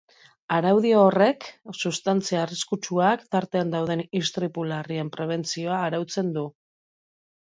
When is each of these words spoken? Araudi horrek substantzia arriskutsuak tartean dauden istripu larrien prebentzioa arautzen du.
Araudi 0.55 0.91
horrek 0.99 1.43
substantzia 1.79 2.39
arriskutsuak 2.45 3.27
tartean 3.35 3.75
dauden 3.75 4.01
istripu 4.21 4.65
larrien 4.71 5.11
prebentzioa 5.17 5.77
arautzen 5.91 6.33
du. 6.39 6.47